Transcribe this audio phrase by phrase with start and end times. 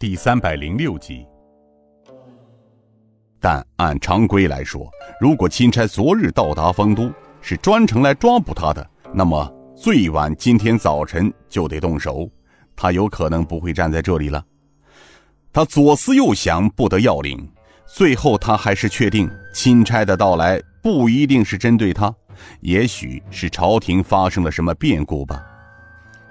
[0.00, 1.26] 第三百零六集。
[3.40, 4.88] 但按常规来说，
[5.20, 12.30] 如果钦差昨日到达丰都，是专程来抓捕他的，那么最晚今天早晨就得动手。
[12.76, 14.44] 他有可能不会站在这里了。
[15.52, 17.52] 他左思右想，不得要领。
[17.84, 22.14] 最后，他还是确定钦差的到来不一定是针对他，
[22.60, 25.44] 也许是朝廷发生了什么变故吧。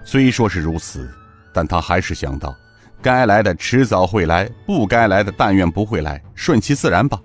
[0.06, 1.14] 虽说是如此，
[1.54, 2.56] 但他还是想到。
[3.02, 7.20] 该来的迟早会来，不该来的但愿不会来，顺其自然吧。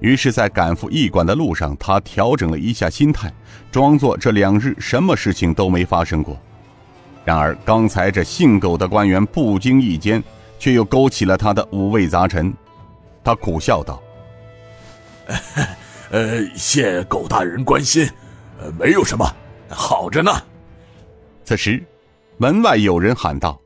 [0.00, 3.32] 于是，在赶赴驿馆的路上，他调整了一下心态，
[3.70, 6.36] 装作这两日什么事情都没发生过。
[7.24, 10.20] 然而，刚才这姓苟的官员不经意间，
[10.58, 12.52] 却又勾起了他的五味杂陈。
[13.22, 14.02] 他苦笑道
[16.10, 18.08] ：“呃，谢狗大人关心，
[18.60, 19.24] 呃，没有什么，
[19.68, 20.32] 好着呢。”
[21.44, 21.80] 此时，
[22.38, 23.56] 门外有人喊道。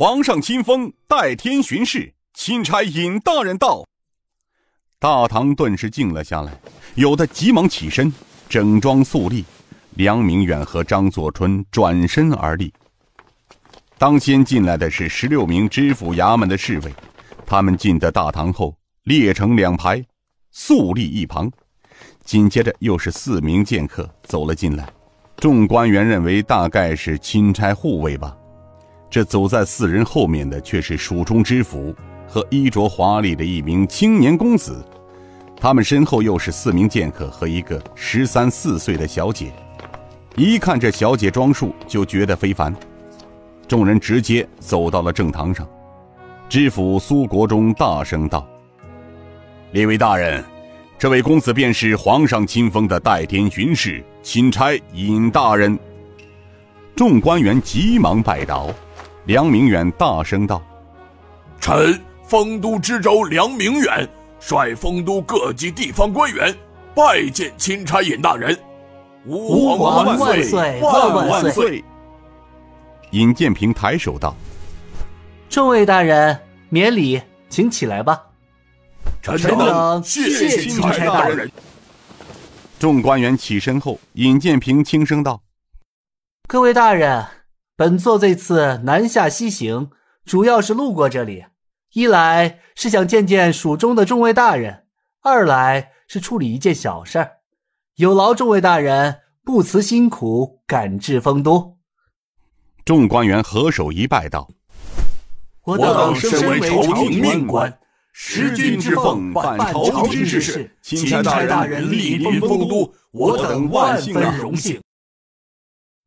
[0.00, 3.84] 皇上亲封代天巡视，钦差尹大人到。
[4.98, 6.58] 大堂顿时静了下来，
[6.94, 8.10] 有的急忙起身，
[8.48, 9.44] 整装肃立。
[9.96, 12.72] 梁明远和张作春转身而立。
[13.98, 16.90] 当先进来的是十六名知府衙门的侍卫，
[17.44, 20.02] 他们进得大堂后，列成两排，
[20.50, 21.52] 肃立一旁。
[22.24, 24.90] 紧接着又是四名剑客走了进来，
[25.36, 28.34] 众官员认为大概是钦差护卫吧。
[29.10, 31.92] 这走在四人后面的却是蜀中知府
[32.28, 34.84] 和衣着华丽的一名青年公子，
[35.56, 39.52] 他们身后又是四名剑客和一个十三四岁的小姐。
[40.36, 42.72] 一看这小姐装束，就觉得非凡。
[43.66, 45.68] 众人直接走到了正堂上，
[46.48, 48.48] 知府苏国忠大声道
[49.72, 50.44] ：“列位大人，
[50.96, 55.76] 这位公子便是皇上亲封的代天巡视钦差尹大人。”
[56.94, 58.72] 众官员急忙拜倒。
[59.30, 60.60] 梁明远大声道
[61.62, 64.08] ：“臣丰都知州梁明远
[64.40, 66.52] 率丰都各级地方官员
[66.96, 68.58] 拜见钦差尹大人。”
[69.26, 71.84] 吾皇万岁万万岁！
[73.12, 74.34] 尹建平抬手道
[75.48, 76.36] ：“众位大人
[76.68, 78.20] 免礼，请起来吧。”
[79.22, 81.48] 臣等谢谢钦差大人。
[82.80, 85.40] 众官员起身后，尹建平轻声道
[86.50, 87.24] ：“各位大人。”
[87.80, 89.90] 本座这次南下西行，
[90.26, 91.46] 主要是路过这里，
[91.94, 94.84] 一来是想见见蜀中的众位大人，
[95.22, 97.38] 二来是处理一件小事儿，
[97.94, 101.78] 有劳众位大人不辞辛苦赶至丰都。
[102.84, 104.50] 众官员合手一拜道
[105.64, 107.78] ：“我等身为朝廷命官，
[108.12, 114.78] 识君之奉，办朝廷之事，钦差大人莅临丰都，我等万分荣幸。”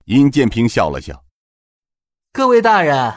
[0.05, 1.22] 殷建平笑了笑。
[2.35, 3.13] 各位大人，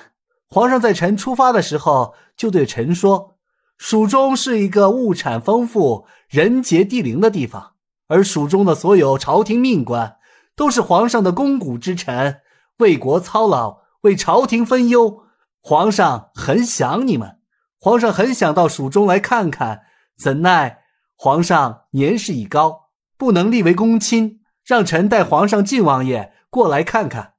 [0.47, 3.38] 皇上在臣出发的时候就对臣说，
[3.78, 7.72] 蜀中是一个物产丰富、人杰地灵的地方，
[8.09, 10.19] 而蜀中的所有朝廷命官
[10.54, 12.43] 都是皇上的肱骨之臣，
[12.77, 15.22] 为国操劳，为朝廷分忧。
[15.62, 17.38] 皇上很想你们，
[17.81, 19.84] 皇上很想到蜀中来看看，
[20.15, 20.81] 怎奈
[21.16, 27.35] 皇上年事已高，不能立为公卿，让臣带皇上晋王爷过来看看。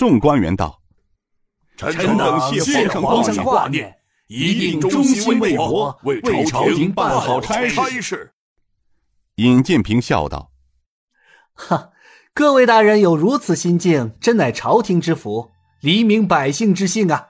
[0.00, 0.80] 众官员道
[1.76, 3.94] ：“臣等谢皇上挂念，
[4.28, 8.32] 一定忠心为国，为朝廷办好差事。”
[9.36, 10.52] 尹建平笑道
[11.52, 11.90] ：“哈，
[12.32, 15.50] 各位大人有如此心境，真乃朝廷之福，
[15.82, 17.28] 黎民百姓之幸啊！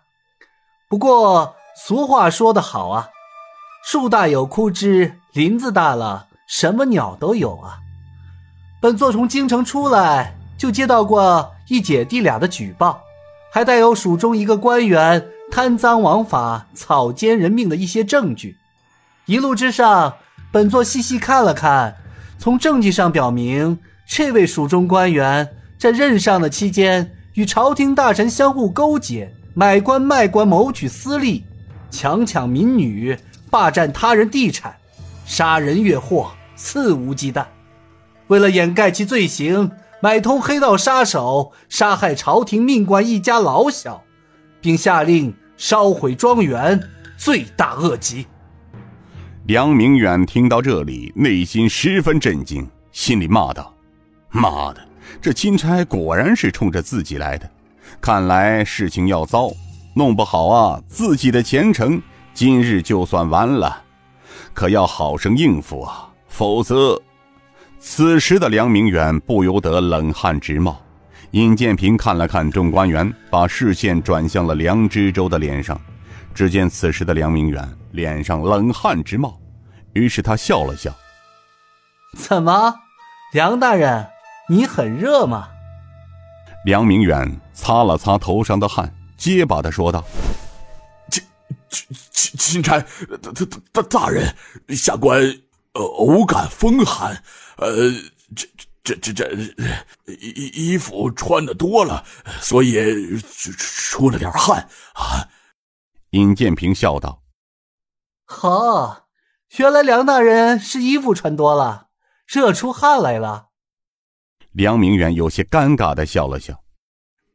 [0.88, 3.08] 不过俗话说得好啊，
[3.84, 7.80] 树大有枯枝，林子大了，什么鸟都有啊。
[8.80, 13.00] 本座从京城出来，就接到过。”一姐弟俩的举报，
[13.52, 18.56] 还带有蜀中一个官员贪赃枉法、草菅人命的一些证据。
[19.26, 20.16] 一路之上，
[20.50, 21.94] 本座细细看了看，
[22.40, 25.48] 从证据上表明，这位蜀中官员
[25.78, 31.44] 在任上的期间，与朝廷大臣相互勾结，买官卖官，谋取私利，
[31.88, 33.16] 强抢民女，
[33.48, 34.74] 霸占他人地产，
[35.24, 37.44] 杀人越货，肆无忌惮。
[38.26, 39.70] 为了掩盖其罪行。
[40.02, 44.02] 买通黑道杀手，杀害朝廷命官一家老小，
[44.58, 46.80] 并下令烧毁庄园，
[47.18, 48.26] 罪大恶极。
[49.44, 53.74] 梁明远听到这里，内心十分震惊，心里骂道
[54.32, 54.80] ：“妈的，
[55.20, 57.50] 这钦差果然是冲着自己来的，
[58.00, 59.50] 看来事情要糟，
[59.94, 62.00] 弄不好啊，自己的前程
[62.32, 63.82] 今日就算完了，
[64.54, 66.98] 可要好生应付啊，否则……”
[67.80, 70.80] 此时的梁明远不由得冷汗直冒，
[71.30, 75.80] 尹建平看了看众官员，把视线转向了梁知州的脸上。
[76.32, 79.40] 只见此时的梁明远脸上冷汗直冒，
[79.94, 80.94] 于是他笑了笑
[82.16, 82.74] ：“怎么，
[83.32, 84.06] 梁大人，
[84.48, 85.48] 你很热吗？”
[86.64, 90.04] 梁明远擦了擦头上的汗，结巴的说道
[91.10, 91.24] ：“钦
[91.68, 94.32] 钦钦钦差大大大大人，
[94.68, 95.34] 下官呃
[95.72, 97.22] 偶感风寒，
[97.56, 97.90] 呃
[98.34, 98.48] 这
[98.82, 99.30] 这这这
[100.06, 102.04] 衣衣服穿的多了，
[102.40, 105.28] 所以出了点汗啊。”
[106.10, 107.22] 尹建平笑道
[108.26, 109.06] ：“好，
[109.58, 111.88] 原来梁大人是衣服穿多了，
[112.26, 113.50] 热出汗来了。”
[114.50, 116.64] 梁明远有些尴尬的笑了笑：“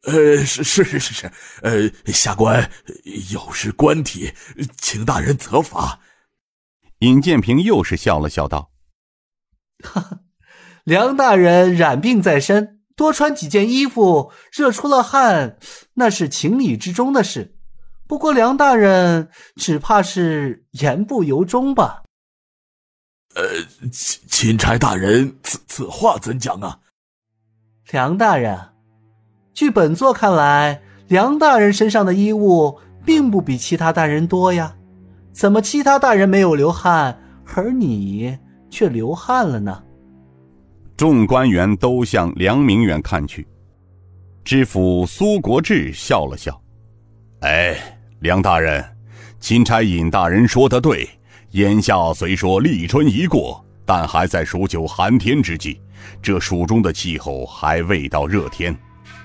[0.04, 1.32] 呃，是是是是是，
[1.62, 2.70] 呃，下官
[3.32, 4.34] 有失官体，
[4.78, 6.02] 请大人责罚。”
[7.00, 8.72] 尹建平又是笑了笑道
[9.84, 10.20] ：“哈哈，
[10.84, 15.58] 梁大人染病在身，多穿几件衣服，热出了汗，
[15.96, 17.54] 那是情理之中的事。”
[18.08, 22.04] 不过，梁大人只怕是言不由衷吧？
[23.34, 23.44] 呃，
[23.92, 26.80] 钦钦差大人，此此话怎讲啊？
[27.90, 28.74] 梁大人，
[29.54, 34.78] 据本座看来，梁大人身上的衣物并不比其他大人多呀，
[35.36, 37.22] 怎么其他大人没有流汗，
[37.54, 38.38] 而你
[38.70, 39.84] 却流汗了呢？
[40.96, 43.46] 众官员都向梁明远看去，
[44.46, 46.60] 知府苏国志笑了笑，
[47.42, 47.76] 哎。
[48.22, 48.84] 梁大人，
[49.42, 51.08] 钦差尹大人说的对。
[51.52, 55.80] 眼下虽说立春已过，但还在数九寒天之际，
[56.22, 58.76] 这蜀中的气候还未到热天。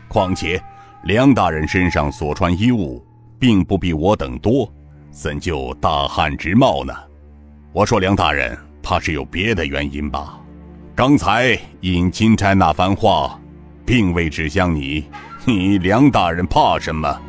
[0.08, 0.60] 况且，
[1.04, 3.02] 梁大人身上所穿衣物，
[3.38, 4.70] 并不比我等多，
[5.20, 6.94] 怎就大汗直冒呢？
[7.74, 10.40] 我说梁大人，怕是有别的原因吧？
[10.94, 13.38] 刚才尹钦差那番话，
[13.84, 15.04] 并未指向你，
[15.44, 17.20] 你梁大人怕什么？